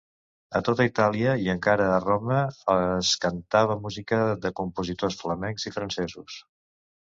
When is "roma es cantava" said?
2.07-3.77